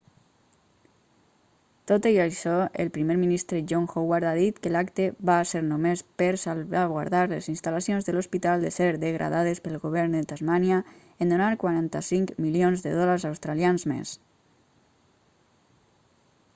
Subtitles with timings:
[1.89, 2.53] tot i això
[2.83, 7.51] el primer ministre john howard ha dit que l'acte va ser només per salvaguardar les
[7.53, 12.95] instal·lacions de l'hospital de ser degradades pel govern de tasmània en donar 45 milions de
[12.99, 14.15] dòlars australians més